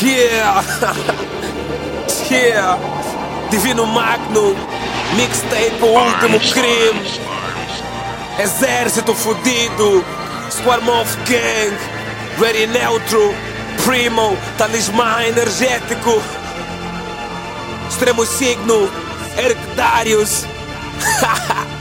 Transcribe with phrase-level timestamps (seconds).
[0.00, 0.62] Yeah!
[2.30, 2.78] yeah!
[3.50, 4.54] Divino Magno,
[5.16, 7.00] mixtape O Último Crime,
[8.38, 10.04] Exército Fudido,
[10.50, 11.76] Squarm of Gang,
[12.38, 13.34] Ready Neutro,
[13.84, 16.22] Primo, Talismã Energético,
[17.88, 18.88] Extremo Signo,
[19.36, 20.46] Eric Darius.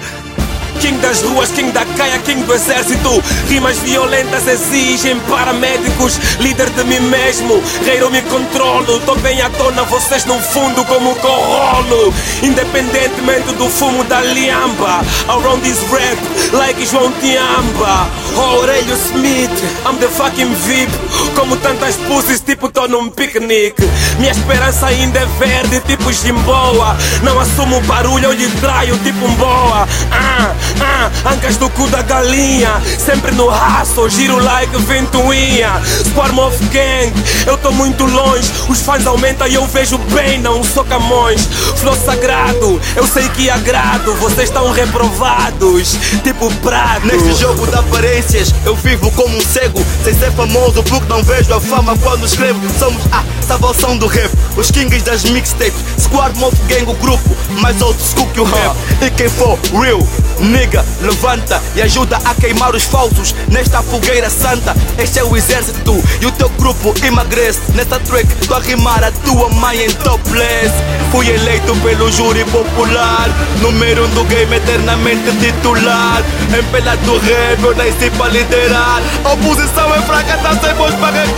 [0.87, 3.21] King das ruas, King da caia, King do exército.
[3.49, 6.17] Rimas violentas exigem paramédicos.
[6.39, 8.97] Líder de mim mesmo, rei eu me controlo.
[9.01, 12.13] Tô bem à tona, vocês no fundo como corrolo.
[12.41, 15.03] Independentemente do fumo da liamba.
[15.27, 16.17] Around this rap,
[16.53, 18.09] like João Tiamba.
[18.37, 19.51] Oh, Aurelio Smith,
[19.85, 20.91] I'm the fucking VIP.
[21.35, 23.83] Como tantas pussies, tipo tô num piquenique.
[24.19, 26.95] Minha esperança ainda é verde, tipo Jimboa.
[27.23, 29.87] Não assumo barulho, eu lhe traio, tipo um boa.
[30.11, 32.81] Ah, ah, ancas do cu da galinha.
[32.97, 35.81] Sempre no raço, giro like ventoinha.
[36.11, 37.13] Swarm of gang,
[37.45, 38.51] eu tô muito longe.
[38.69, 41.47] Os fãs aumentam e eu vejo bem, não sou camões.
[41.77, 44.13] Flow sagrado, eu sei que agrado.
[44.15, 47.05] Vocês estão reprovados, tipo prato.
[47.07, 49.83] Neste jogo de aparências, eu vivo como um cego.
[50.03, 52.59] Sem ser famoso, porque não vejo a fama quando escrevo.
[52.77, 55.79] Somos a salvação do rap, os kings das mixtapes.
[55.99, 58.75] Squad Mob Gang, o grupo mais old school que o rap.
[59.01, 60.05] E quem for real,
[60.39, 64.75] nigga, levanta e ajuda a queimar os falsos nesta fogueira santa.
[64.97, 67.59] Este é o exército e o teu grupo emagrece.
[67.73, 70.73] Nesta track, tô a rimar a tua mãe em topless.
[71.11, 73.29] Fui eleito pelo júri popular,
[73.61, 76.23] número um do game eternamente titular.
[76.57, 79.01] Em pela do rap, eu nasci pra liderar.
[79.23, 81.36] A oposição é fraca, tá sem voz reclamar.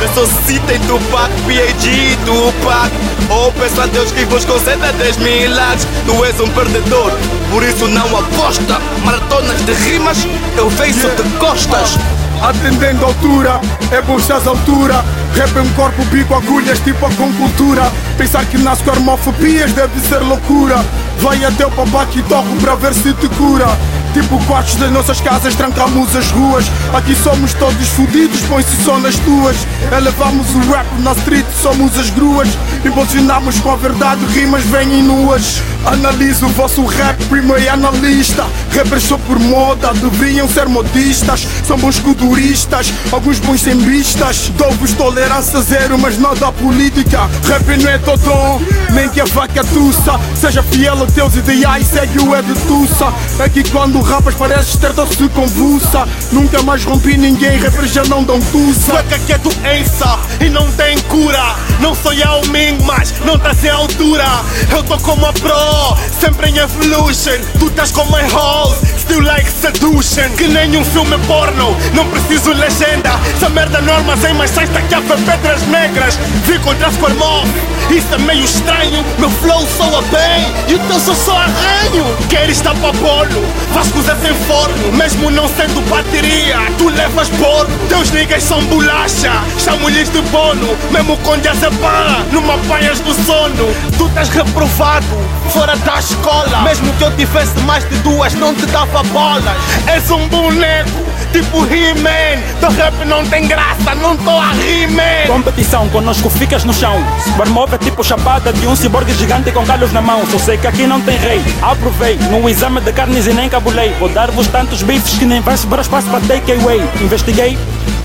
[0.00, 2.90] Ressuscitem Tupac, PAG, Tupac.
[3.28, 5.86] Oh, peço a Deus que vos conceda 10 mil likes.
[6.06, 7.12] Tu és um perdedor,
[7.50, 8.80] por isso não aposta.
[9.04, 10.26] Maratonas de rimas,
[10.56, 11.98] eu venço de costas.
[12.42, 13.60] Atendendo a altura,
[13.92, 15.04] é bolsas altura.
[15.34, 17.92] Rap é um corpo, bico, agulhas, tipo a com cultura.
[18.16, 20.82] Pensar que nasce com armofobias deve ser loucura.
[21.18, 23.66] Vai até o babaca e torro pra ver se te cura.
[24.12, 26.64] Tipo quartos das nossas casas, trancamos as ruas.
[26.92, 29.56] Aqui somos todos fodidos, põe-se só nas tuas.
[29.96, 32.48] Elevamos o rap na street, somos as gruas.
[32.84, 35.62] Impulsionamos com a verdade, rimas vêm nuas.
[35.86, 38.44] Analiso o vosso rap, primo e analista.
[38.74, 41.46] Rappers só por moda, deveriam ser modistas.
[41.66, 44.50] São bons culturistas, alguns bons sem vistas.
[44.56, 47.30] Dou-vos tolerância zero, mas nada política.
[47.46, 48.60] Rap não é totó,
[48.92, 50.18] nem que a vaca tussa.
[50.34, 53.12] Seja fiel aos teus ideais, segue o é de tussa.
[53.38, 56.06] É que quando rapas pareces ter se convulsa.
[56.32, 58.92] Nunca mais rompi ninguém, rappers já não dão tussa.
[58.92, 61.56] Cueca que é doença e não tem cura.
[61.80, 64.26] Não sou Yao Ming, mas não tá sem altura.
[64.70, 67.38] Eu tô como a pro, sempre em evolution.
[67.58, 70.30] Tu estás como a house, still like seduction.
[70.36, 73.10] Que nenhum filme porno, não preciso legenda.
[73.34, 76.18] Essa merda normas em mais sexta que a pedras negras.
[76.44, 77.44] Vi contra com irmão,
[77.90, 79.04] isso é meio estranho.
[79.18, 82.04] Meu flow soa bem e o teu só só arranho.
[82.28, 82.60] Queres
[83.00, 84.92] bolo, faz coisa sem forno.
[84.92, 87.76] Mesmo não sendo bateria, tu levas porno.
[87.88, 90.76] Teus niggas são bolacha, chamo-lhes de bono.
[90.90, 93.74] Mesmo com diazepam, não me apanhas do sono.
[93.96, 95.06] Tu estás reprovado,
[95.50, 96.62] fora da escola.
[96.62, 99.56] Mesmo que eu tivesse mais de duas, não te dava bolas.
[99.86, 100.90] És um boneco,
[101.32, 102.42] tipo He-Man.
[102.60, 105.26] Teu rap não tem graça, não tô a rir-man.
[105.26, 107.02] Competição, conosco ficas no chão.
[107.24, 110.26] Supermove é tipo chapada de um ciborgue gigante com calhos na mão.
[110.26, 111.40] Só sei que aqui não tem rei.
[111.62, 113.92] Aprovei, no exame de carnes e nem cabulei.
[114.00, 116.80] Vou dar-vos tantos bifes que nem vai sobrar espaço para takeaway.
[117.00, 117.56] Investiguei.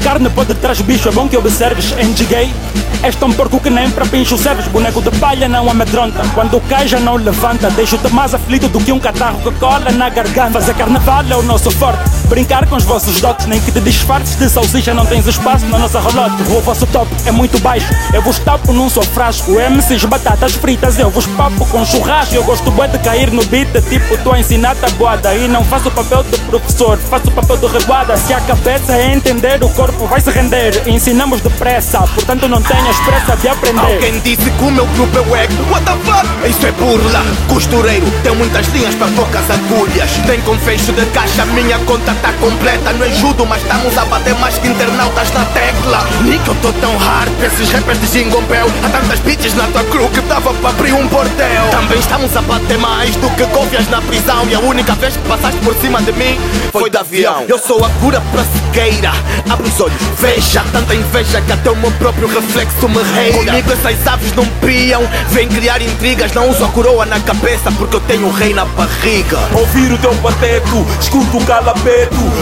[0.03, 1.96] Carne pode trás bicho, é bom que observes.
[2.00, 2.53] Engiguei.
[3.02, 4.68] És tão porco que nem para pincho serves.
[4.68, 6.22] Boneco de palha não amedronta.
[6.36, 7.72] Quando cai já não levanta.
[7.72, 10.59] Deixo-te mais aflito do que um catarro que cola na garganta.
[10.59, 12.03] Fazer carnaval é o nosso forte.
[12.25, 15.78] Brincar com os vossos dotes, nem que te disfarces de salsicha, não tens espaço na
[15.78, 16.41] nossa rolote.
[16.52, 19.52] O vosso top é muito baixo, eu vos tapo num só frasco.
[19.52, 22.36] MCs, batatas fritas, eu vos papo com churrasco.
[22.36, 25.34] Eu gosto bem de cair no beat, tipo tô a ensinar tabuada.
[25.36, 28.18] E não faço o papel de professor, faço o papel de reguada.
[28.18, 30.84] Se a cabeça é entender, o corpo vai se render.
[30.88, 33.80] Ensinamos depressa, portanto não tenhas pressa de aprender.
[33.80, 36.50] Alguém disse que o meu grupo é wack What the fuck?
[36.50, 41.45] Isso é burla Costureiro tem muitas linhas para poucas agulhas Tem com fecho de caixa,
[41.45, 45.45] minha conta tá completa Não é judo, mas estamos a bater mais que internautas na
[45.45, 46.06] tecla.
[46.23, 49.67] Nick, eu tô tão hard pra esses rappers de jingle bell Há tantas bitches na
[49.67, 53.45] tua crew que dava para abrir um portel Também estamos a bater mais do que
[53.47, 54.47] cópias na prisão.
[54.50, 56.39] E a única vez que passaste por cima de mim
[56.71, 57.45] foi de avião.
[57.47, 59.12] Eu sou a cura pra cegueira,
[59.50, 63.38] abre os olhos, veja tanta inveja que até o meu próprio reflexo me reira.
[63.38, 67.95] Comigo essas aves não piam, vem criar intrigas, não uso a coroa na cabeça porque
[67.95, 69.39] eu tenho o rei na barriga.
[69.53, 71.45] Ouvir o teu pateto, escuto o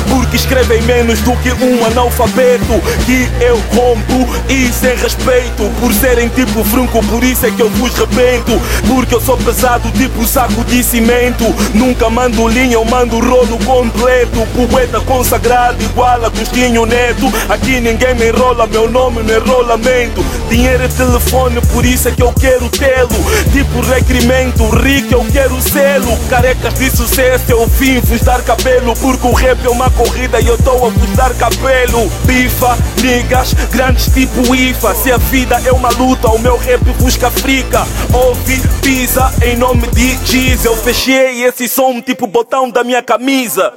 [0.09, 6.29] Porque escrevem menos do que um analfabeto Que eu rompo e sem respeito Por serem
[6.29, 10.63] tipo frunco, por isso é que eu vos rebento Porque eu sou pesado tipo saco
[10.65, 11.43] de cimento
[11.73, 18.15] Nunca mando linha, eu mando rolo completo Poeta consagrado igual a Agostinho Neto Aqui ninguém
[18.15, 22.69] me enrola, meu nome no enrolamento Dinheiro é telefone, por isso é que eu quero
[22.69, 23.09] tê-lo
[23.51, 29.27] Tipo requerimento, rico eu quero selo Carecas de sucesso, eu vim vos dar cabelo Porque
[29.27, 32.09] o rap é uma corrida e eu tô a vos dar cabelo.
[32.25, 34.95] Bifa, niggas, grandes tipo IFA.
[34.95, 37.85] Se a vida é uma luta, o meu rap busca frica.
[38.11, 43.73] Ouve, pisa, em nome de Giz Eu fechei esse som tipo botão da minha camisa